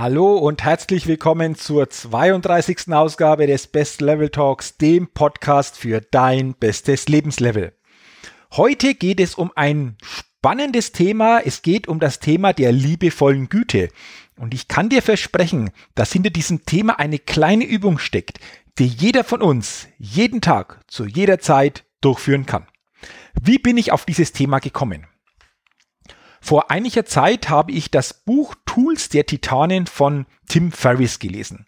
Hallo 0.00 0.36
und 0.36 0.62
herzlich 0.62 1.08
willkommen 1.08 1.56
zur 1.56 1.90
32. 1.90 2.92
Ausgabe 2.92 3.48
des 3.48 3.66
Best 3.66 4.00
Level 4.00 4.28
Talks, 4.28 4.76
dem 4.76 5.08
Podcast 5.08 5.76
für 5.76 6.00
dein 6.00 6.54
bestes 6.54 7.08
Lebenslevel. 7.08 7.72
Heute 8.52 8.94
geht 8.94 9.18
es 9.18 9.34
um 9.34 9.50
ein 9.56 9.96
spannendes 10.00 10.92
Thema. 10.92 11.40
Es 11.40 11.62
geht 11.62 11.88
um 11.88 11.98
das 11.98 12.20
Thema 12.20 12.52
der 12.52 12.70
liebevollen 12.70 13.48
Güte. 13.48 13.88
Und 14.36 14.54
ich 14.54 14.68
kann 14.68 14.88
dir 14.88 15.02
versprechen, 15.02 15.70
dass 15.96 16.12
hinter 16.12 16.30
diesem 16.30 16.64
Thema 16.64 17.00
eine 17.00 17.18
kleine 17.18 17.64
Übung 17.64 17.98
steckt, 17.98 18.38
die 18.78 18.86
jeder 18.86 19.24
von 19.24 19.42
uns 19.42 19.88
jeden 19.98 20.40
Tag 20.40 20.80
zu 20.86 21.06
jeder 21.06 21.40
Zeit 21.40 21.84
durchführen 22.02 22.46
kann. 22.46 22.68
Wie 23.42 23.58
bin 23.58 23.76
ich 23.76 23.90
auf 23.90 24.04
dieses 24.04 24.30
Thema 24.32 24.60
gekommen? 24.60 25.08
Vor 26.40 26.70
einiger 26.70 27.04
Zeit 27.04 27.48
habe 27.48 27.72
ich 27.72 27.90
das 27.90 28.14
Buch 28.14 28.54
Tools 28.64 29.08
der 29.08 29.26
Titanen 29.26 29.86
von 29.86 30.26
Tim 30.48 30.72
Ferriss 30.72 31.18
gelesen. 31.18 31.66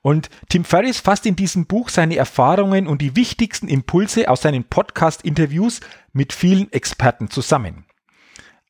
Und 0.00 0.30
Tim 0.48 0.64
Ferriss 0.64 1.00
fasst 1.00 1.26
in 1.26 1.36
diesem 1.36 1.66
Buch 1.66 1.88
seine 1.88 2.16
Erfahrungen 2.16 2.86
und 2.86 3.02
die 3.02 3.16
wichtigsten 3.16 3.68
Impulse 3.68 4.28
aus 4.28 4.42
seinen 4.42 4.64
Podcast-Interviews 4.64 5.80
mit 6.12 6.32
vielen 6.32 6.72
Experten 6.72 7.30
zusammen. 7.30 7.84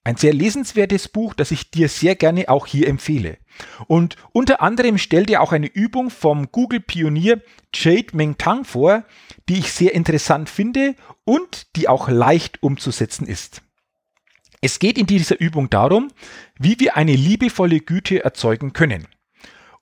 Ein 0.04 0.16
sehr 0.16 0.32
lesenswertes 0.32 1.06
Buch, 1.06 1.32
das 1.32 1.52
ich 1.52 1.70
dir 1.70 1.88
sehr 1.88 2.16
gerne 2.16 2.48
auch 2.48 2.66
hier 2.66 2.88
empfehle. 2.88 3.38
Und 3.86 4.16
unter 4.32 4.60
anderem 4.60 4.98
stellt 4.98 5.30
er 5.30 5.42
auch 5.42 5.52
eine 5.52 5.68
Übung 5.68 6.10
vom 6.10 6.50
Google-Pionier 6.50 7.40
Jade 7.72 8.16
Meng 8.16 8.36
Tang 8.36 8.64
vor, 8.64 9.04
die 9.48 9.60
ich 9.60 9.72
sehr 9.72 9.94
interessant 9.94 10.50
finde 10.50 10.96
und 11.24 11.76
die 11.76 11.88
auch 11.88 12.08
leicht 12.08 12.64
umzusetzen 12.64 13.28
ist. 13.28 13.62
Es 14.64 14.78
geht 14.78 14.96
in 14.96 15.06
dieser 15.06 15.40
Übung 15.40 15.68
darum, 15.68 16.08
wie 16.56 16.78
wir 16.78 16.96
eine 16.96 17.16
liebevolle 17.16 17.80
Güte 17.80 18.24
erzeugen 18.24 18.72
können. 18.72 19.08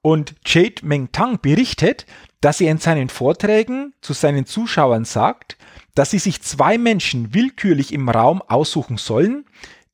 Und 0.01 0.35
Jade 0.47 0.85
Meng 0.87 1.13
Tang 1.13 1.39
berichtet, 1.41 2.07
dass 2.41 2.63
er 2.63 2.71
in 2.71 2.79
seinen 2.79 3.11
Vorträgen 3.11 3.93
zu 4.01 4.15
seinen 4.15 4.47
Zuschauern 4.47 5.05
sagt, 5.05 5.59
dass 5.95 6.11
sie 6.11 6.19
sich 6.19 6.41
zwei 6.41 6.79
Menschen 6.79 7.35
willkürlich 7.35 7.93
im 7.93 8.09
Raum 8.09 8.41
aussuchen 8.41 8.97
sollen, 8.97 9.45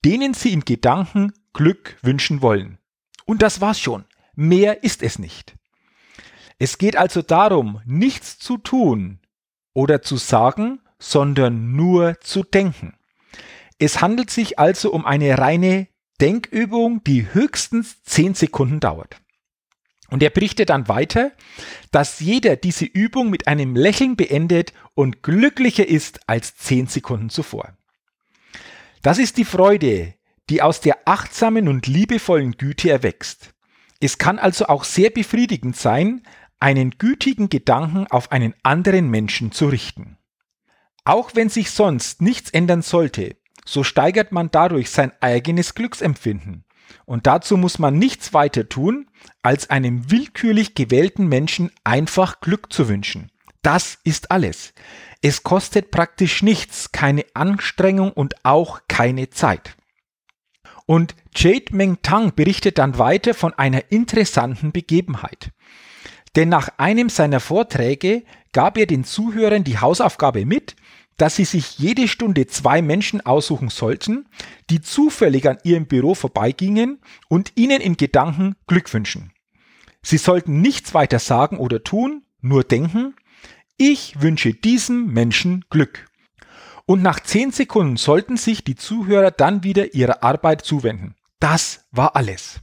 denen 0.05 0.35
sie 0.35 0.53
in 0.53 0.65
Gedanken 0.65 1.33
Glück 1.53 1.97
wünschen 2.03 2.41
wollen. 2.41 2.79
Und 3.25 3.43
das 3.43 3.61
war's 3.61 3.81
schon. 3.81 4.05
Mehr 4.37 4.85
ist 4.85 5.03
es 5.03 5.19
nicht. 5.19 5.57
Es 6.61 6.79
geht 6.79 6.97
also 6.97 7.23
darum, 7.23 7.81
nichts 7.85 8.39
zu 8.39 8.57
tun 8.57 9.19
oder 9.75 10.01
zu 10.01 10.17
sagen, 10.17 10.81
sondern 11.01 11.73
nur 11.73 12.21
zu 12.21 12.45
denken. 12.45 12.97
Es 13.79 14.01
handelt 14.01 14.31
sich 14.31 14.59
also 14.59 14.93
um 14.93 15.05
eine 15.05 15.37
reine 15.39 15.89
Denkübung, 16.21 17.05
die 17.05 17.33
höchstens 17.33 18.03
10 18.05 18.35
Sekunden 18.35 18.81
dauert. 18.81 19.21
Und 20.09 20.23
er 20.23 20.31
berichtet 20.31 20.71
dann 20.71 20.89
weiter, 20.89 21.33
dass 21.91 22.21
jeder 22.21 22.57
diese 22.57 22.85
Übung 22.85 23.29
mit 23.29 23.49
einem 23.49 23.75
Lächeln 23.75 24.17
beendet 24.17 24.73
und 24.95 25.23
glücklicher 25.23 25.87
ist 25.87 26.21
als 26.29 26.57
10 26.57 26.87
Sekunden 26.87 27.29
zuvor. 27.29 27.77
Das 29.03 29.19
ist 29.19 29.37
die 29.37 29.45
Freude, 29.45 30.15
die 30.49 30.63
aus 30.63 30.81
der 30.81 31.01
achtsamen 31.07 31.69
und 31.69 31.87
liebevollen 31.87 32.53
Güte 32.53 32.91
erwächst. 32.91 33.55
Es 34.01 34.19
kann 34.19 34.39
also 34.39 34.67
auch 34.67 34.85
sehr 34.85 35.11
befriedigend 35.11 35.77
sein, 35.77 36.23
einen 36.61 36.93
gütigen 36.93 37.49
Gedanken 37.49 38.07
auf 38.07 38.33
einen 38.33 38.55
anderen 38.63 39.11
Menschen 39.11 39.53
zu 39.53 39.69
richten. 39.69 40.19
Auch 41.05 41.35
wenn 41.35 41.49
sich 41.49 41.71
sonst 41.71 42.23
nichts 42.23 42.51
ändern 42.51 42.83
sollte, 42.83 43.37
so 43.67 43.85
steigert 43.85 44.33
man 44.33 44.51
dadurch 44.51 44.91
sein 44.91 45.13
eigenes 45.21 45.75
Glücksempfinden. 45.75 46.65
Und 47.05 47.27
dazu 47.27 47.57
muss 47.57 47.79
man 47.79 47.99
nichts 47.99 48.33
weiter 48.33 48.69
tun, 48.69 49.11
als 49.43 49.69
einem 49.71 50.11
willkürlich 50.11 50.75
gewählten 50.75 51.27
Menschen 51.27 51.71
einfach 51.85 52.41
Glück 52.41 52.73
zu 52.73 52.89
wünschen. 52.89 53.31
Das 53.63 53.99
ist 54.05 54.31
alles. 54.31 54.73
Es 55.23 55.43
kostet 55.43 55.91
praktisch 55.91 56.43
nichts, 56.43 56.93
keine 56.93 57.25
Anstrengung 57.35 58.13
und 58.13 58.45
auch 58.45 58.81
keine 58.89 59.31
Zeit. 59.31 59.77
Und 60.87 61.17
Jade 61.35 61.75
Meng 61.75 61.99
Tang 62.03 62.35
berichtet 62.35 62.79
dann 62.79 62.99
weiter 62.99 63.35
von 63.35 63.53
einer 63.55 63.91
interessanten 63.91 64.71
Begebenheit. 64.71 65.51
Denn 66.37 66.49
nach 66.49 66.69
einem 66.77 67.09
seiner 67.09 67.41
Vorträge 67.41 68.23
gab 68.53 68.79
er 68.79 68.87
den 68.87 69.03
Zuhörern 69.05 69.65
die 69.65 69.79
Hausaufgabe 69.79 70.47
mit, 70.47 70.77
dass 71.17 71.37
sie 71.37 71.45
sich 71.45 71.79
jede 71.79 72.09
Stunde 72.09 72.47
zwei 72.47 72.83
Menschen 72.83 73.25
aussuchen 73.25 73.69
sollten, 73.69 74.29
die 74.69 74.81
zufällig 74.81 75.49
an 75.49 75.59
ihrem 75.65 75.87
Büro 75.87 76.15
vorbeigingen 76.15 77.01
und 77.29 77.53
ihnen 77.55 77.81
in 77.81 77.97
Gedanken 77.97 78.57
Glück 78.67 78.93
wünschen. 78.93 79.33
Sie 80.03 80.19
sollten 80.19 80.61
nichts 80.61 80.95
weiter 80.95 81.19
sagen 81.19 81.59
oder 81.59 81.83
tun, 81.83 82.23
nur 82.41 82.65
denken, 82.65 83.15
ich 83.79 84.21
wünsche 84.21 84.55
diesem 84.55 85.13
Menschen 85.13 85.65
Glück. 85.71 86.07
Und 86.87 87.03
nach 87.03 87.19
zehn 87.19 87.51
Sekunden 87.51 87.97
sollten 87.97 88.37
sich 88.37 88.63
die 88.63 88.77
Zuhörer 88.77 89.31
dann 89.31 89.65
wieder 89.65 89.95
ihrer 89.95 90.23
Arbeit 90.23 90.63
zuwenden. 90.65 91.17
Das 91.41 91.87
war 91.91 92.15
alles. 92.15 92.61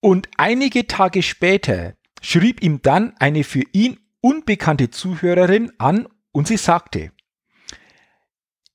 Und 0.00 0.28
einige 0.36 0.86
Tage 0.86 1.22
später 1.22 1.94
schrieb 2.22 2.62
ihm 2.62 2.80
dann 2.82 3.14
eine 3.18 3.42
für 3.42 3.62
ihn 3.72 3.98
unbekannte 4.20 4.90
Zuhörerin 4.90 5.72
an 5.78 6.06
und 6.34 6.48
sie 6.48 6.56
sagte, 6.56 7.12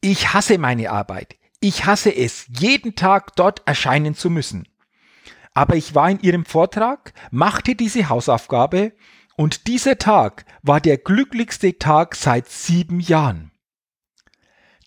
ich 0.01 0.33
hasse 0.33 0.57
meine 0.57 0.91
Arbeit. 0.91 1.35
Ich 1.59 1.85
hasse 1.85 2.15
es, 2.15 2.47
jeden 2.47 2.95
Tag 2.95 3.35
dort 3.35 3.67
erscheinen 3.67 4.15
zu 4.15 4.29
müssen. 4.29 4.65
Aber 5.53 5.75
ich 5.75 5.93
war 5.93 6.09
in 6.09 6.21
ihrem 6.21 6.45
Vortrag, 6.45 7.13
machte 7.31 7.75
diese 7.75 8.07
Hausaufgabe 8.07 8.93
und 9.35 9.67
dieser 9.67 9.97
Tag 9.97 10.45
war 10.61 10.79
der 10.79 10.97
glücklichste 10.97 11.77
Tag 11.77 12.15
seit 12.15 12.49
sieben 12.49 13.01
Jahren. 13.01 13.51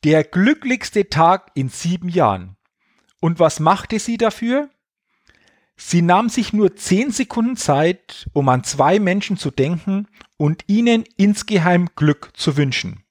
Der 0.03 0.25
glücklichste 0.25 1.11
Tag 1.11 1.51
in 1.55 1.69
sieben 1.69 2.09
Jahren. 2.09 2.57
Und 3.21 3.39
was 3.39 3.61
machte 3.61 3.99
sie 3.99 4.17
dafür? 4.17 4.71
Sie 5.85 6.01
nahm 6.01 6.29
sich 6.29 6.53
nur 6.53 6.77
zehn 6.77 7.11
Sekunden 7.11 7.57
Zeit, 7.57 8.27
um 8.33 8.49
an 8.49 8.65
zwei 8.65 8.99
Menschen 8.99 9.37
zu 9.37 9.51
denken 9.51 10.07
und 10.39 10.65
ihnen 10.69 11.05
insgeheim 11.17 11.91
Glück 11.97 12.31
zu 12.35 12.57
wünschen. 12.57 13.03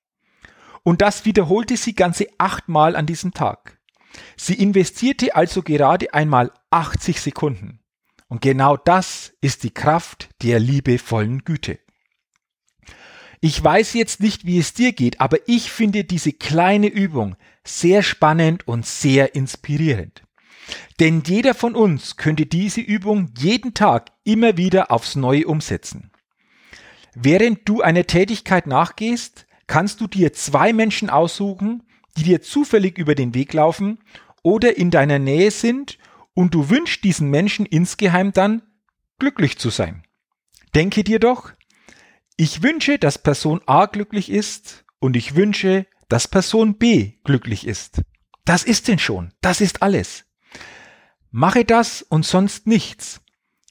Und 0.81 1.01
das 1.01 1.25
wiederholte 1.25 1.77
sie 1.77 1.93
ganze 1.93 2.27
achtmal 2.39 2.95
an 2.95 3.05
diesem 3.05 3.33
Tag. 3.33 3.77
Sie 4.35 4.55
investierte 4.55 5.35
also 5.35 5.61
gerade 5.61 6.13
einmal 6.13 6.51
80 6.71 7.21
Sekunden. 7.21 7.81
Und 8.29 8.41
genau 8.41 8.77
das 8.77 9.33
ist 9.41 9.63
die 9.63 9.73
Kraft 9.73 10.29
der 10.41 10.59
liebevollen 10.59 11.43
Güte. 11.43 11.77
Ich 13.41 13.61
weiß 13.61 13.93
jetzt 13.93 14.21
nicht, 14.21 14.45
wie 14.45 14.57
es 14.57 14.73
dir 14.73 14.93
geht, 14.93 15.19
aber 15.19 15.37
ich 15.45 15.71
finde 15.71 16.03
diese 16.03 16.31
kleine 16.31 16.87
Übung 16.87 17.35
sehr 17.63 18.01
spannend 18.01 18.67
und 18.67 18.85
sehr 18.85 19.35
inspirierend. 19.35 20.23
Denn 20.99 21.23
jeder 21.25 21.53
von 21.53 21.75
uns 21.75 22.17
könnte 22.17 22.45
diese 22.45 22.81
Übung 22.81 23.33
jeden 23.37 23.73
Tag 23.73 24.11
immer 24.23 24.57
wieder 24.57 24.91
aufs 24.91 25.15
Neue 25.15 25.47
umsetzen. 25.47 26.11
Während 27.13 27.67
du 27.67 27.81
einer 27.81 28.07
Tätigkeit 28.07 28.67
nachgehst, 28.67 29.45
kannst 29.67 30.01
du 30.01 30.07
dir 30.07 30.33
zwei 30.33 30.73
Menschen 30.73 31.09
aussuchen, 31.09 31.83
die 32.17 32.23
dir 32.23 32.41
zufällig 32.41 32.97
über 32.97 33.15
den 33.15 33.33
Weg 33.33 33.53
laufen 33.53 33.99
oder 34.43 34.77
in 34.77 34.91
deiner 34.91 35.19
Nähe 35.19 35.51
sind 35.51 35.97
und 36.33 36.53
du 36.53 36.69
wünschst 36.69 37.03
diesen 37.03 37.29
Menschen 37.29 37.65
insgeheim 37.65 38.31
dann 38.31 38.61
glücklich 39.19 39.57
zu 39.57 39.69
sein. 39.69 40.03
Denke 40.73 41.03
dir 41.03 41.19
doch, 41.19 41.51
ich 42.37 42.63
wünsche, 42.63 42.97
dass 42.97 43.21
Person 43.21 43.61
A 43.65 43.85
glücklich 43.85 44.31
ist 44.31 44.85
und 44.99 45.15
ich 45.15 45.35
wünsche, 45.35 45.85
dass 46.09 46.27
Person 46.27 46.77
B 46.77 47.13
glücklich 47.23 47.67
ist. 47.67 48.01
Das 48.45 48.63
ist 48.63 48.87
denn 48.87 48.99
schon, 48.99 49.33
das 49.41 49.61
ist 49.61 49.81
alles. 49.81 50.25
Mache 51.31 51.63
das 51.63 52.01
und 52.01 52.25
sonst 52.25 52.67
nichts. 52.67 53.21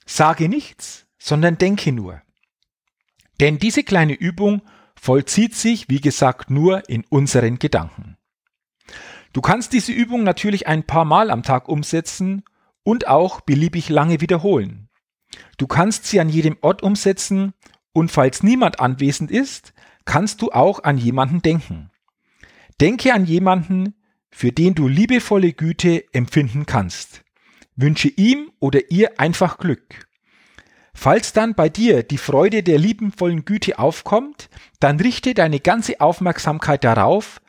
Sage 0.06 0.48
nichts, 0.48 1.06
sondern 1.18 1.58
denke 1.58 1.92
nur. 1.92 2.22
Denn 3.38 3.58
diese 3.58 3.84
kleine 3.84 4.14
Übung 4.14 4.62
vollzieht 4.94 5.54
sich, 5.54 5.88
wie 5.88 6.00
gesagt, 6.00 6.50
nur 6.50 6.88
in 6.88 7.04
unseren 7.08 7.58
Gedanken. 7.58 8.16
Du 9.32 9.40
kannst 9.40 9.72
diese 9.72 9.92
Übung 9.92 10.24
natürlich 10.24 10.66
ein 10.66 10.84
paar 10.84 11.04
Mal 11.04 11.30
am 11.30 11.42
Tag 11.42 11.68
umsetzen 11.68 12.42
und 12.82 13.06
auch 13.08 13.42
beliebig 13.42 13.88
lange 13.88 14.20
wiederholen. 14.20 14.88
Du 15.58 15.66
kannst 15.66 16.06
sie 16.06 16.18
an 16.18 16.28
jedem 16.28 16.56
Ort 16.62 16.82
umsetzen 16.82 17.52
und 17.92 18.10
falls 18.10 18.42
niemand 18.42 18.80
anwesend 18.80 19.30
ist, 19.30 19.74
kannst 20.04 20.42
du 20.42 20.50
auch 20.50 20.82
an 20.82 20.98
jemanden 20.98 21.42
denken. 21.42 21.90
Denke 22.80 23.12
an 23.12 23.26
jemanden, 23.26 23.94
für 24.30 24.50
den 24.50 24.74
du 24.74 24.88
liebevolle 24.88 25.52
Güte 25.52 26.04
empfinden 26.12 26.66
kannst. 26.66 27.22
Wünsche 27.80 28.08
ihm 28.08 28.50
oder 28.58 28.90
ihr 28.90 29.18
einfach 29.18 29.58
Glück. 29.58 30.06
Falls 30.92 31.32
dann 31.32 31.54
bei 31.54 31.68
dir 31.68 32.02
die 32.02 32.18
Freude 32.18 32.62
der 32.62 32.78
liebenvollen 32.78 33.44
Güte 33.44 33.78
aufkommt, 33.78 34.50
dann 34.80 35.00
richte 35.00 35.34
deine 35.34 35.60
ganze 35.60 36.00
Aufmerksamkeit 36.00 36.84
darauf, 36.84 37.40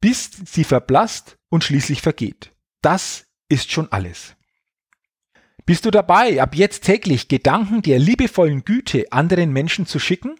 bis 0.00 0.30
sie 0.46 0.64
verblasst 0.64 1.36
und 1.48 1.64
schließlich 1.64 2.02
vergeht. 2.02 2.52
Das 2.82 3.26
ist 3.48 3.72
schon 3.72 3.90
alles. 3.90 4.36
Bist 5.66 5.84
du 5.84 5.90
dabei, 5.90 6.40
ab 6.40 6.54
jetzt 6.54 6.84
täglich 6.84 7.28
Gedanken 7.28 7.82
der 7.82 7.98
liebevollen 7.98 8.64
Güte 8.64 9.12
anderen 9.12 9.52
Menschen 9.52 9.84
zu 9.84 9.98
schicken? 9.98 10.36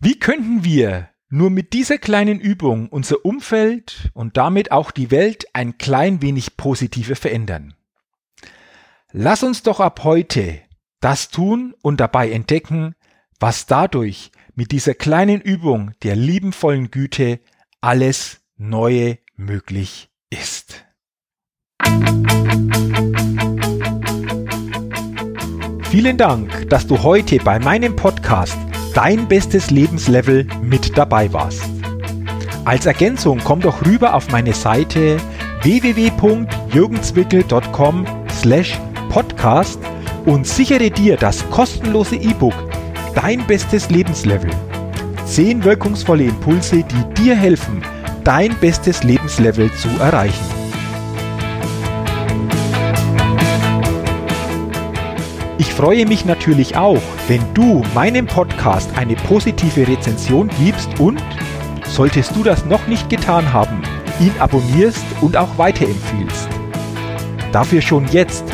Wie 0.00 0.18
könnten 0.18 0.62
wir 0.62 1.10
nur 1.30 1.50
mit 1.50 1.72
dieser 1.72 1.98
kleinen 1.98 2.38
Übung 2.38 2.88
unser 2.90 3.24
Umfeld 3.24 4.10
und 4.12 4.36
damit 4.36 4.70
auch 4.70 4.92
die 4.92 5.10
Welt 5.10 5.46
ein 5.52 5.78
klein 5.78 6.22
wenig 6.22 6.56
positiver 6.56 7.16
verändern? 7.16 7.74
Lass 9.16 9.44
uns 9.44 9.62
doch 9.62 9.78
ab 9.78 10.02
heute 10.02 10.58
das 10.98 11.28
tun 11.28 11.72
und 11.82 12.00
dabei 12.00 12.32
entdecken, 12.32 12.96
was 13.38 13.66
dadurch 13.66 14.32
mit 14.56 14.72
dieser 14.72 14.94
kleinen 14.94 15.40
Übung 15.40 15.92
der 16.02 16.16
liebenvollen 16.16 16.90
Güte 16.90 17.38
alles 17.80 18.40
Neue 18.56 19.18
möglich 19.36 20.08
ist. 20.30 20.84
Vielen 25.84 26.16
Dank, 26.16 26.68
dass 26.68 26.88
du 26.88 27.04
heute 27.04 27.36
bei 27.36 27.60
meinem 27.60 27.94
Podcast 27.94 28.58
Dein 28.94 29.28
bestes 29.28 29.70
Lebenslevel 29.70 30.48
mit 30.60 30.98
dabei 30.98 31.32
warst. 31.32 31.62
Als 32.64 32.86
Ergänzung 32.86 33.38
komm 33.44 33.60
doch 33.60 33.86
rüber 33.86 34.14
auf 34.14 34.32
meine 34.32 34.54
Seite 34.54 35.20
www.jürgenswickel.com 35.62 38.06
slash 38.28 38.76
podcast 39.14 39.78
und 40.26 40.44
sichere 40.44 40.90
dir 40.90 41.16
das 41.16 41.48
kostenlose 41.50 42.16
E-Book 42.16 42.54
Dein 43.14 43.46
bestes 43.46 43.88
Lebenslevel. 43.88 44.50
Zehn 45.24 45.62
wirkungsvolle 45.62 46.24
Impulse, 46.24 46.82
die 46.82 47.22
dir 47.22 47.36
helfen, 47.36 47.80
dein 48.24 48.56
bestes 48.56 49.04
Lebenslevel 49.04 49.72
zu 49.74 49.88
erreichen. 50.00 50.44
Ich 55.58 55.72
freue 55.72 56.06
mich 56.06 56.24
natürlich 56.24 56.76
auch, 56.76 57.00
wenn 57.28 57.42
du 57.54 57.84
meinem 57.94 58.26
Podcast 58.26 58.90
eine 58.98 59.14
positive 59.14 59.86
Rezension 59.86 60.50
gibst 60.58 60.98
und, 60.98 61.22
solltest 61.86 62.34
du 62.34 62.42
das 62.42 62.64
noch 62.64 62.84
nicht 62.88 63.08
getan 63.08 63.52
haben, 63.52 63.80
ihn 64.18 64.34
abonnierst 64.40 65.04
und 65.20 65.36
auch 65.36 65.56
weiterempfiehlst. 65.56 66.48
Dafür 67.52 67.80
schon 67.80 68.08
jetzt 68.08 68.53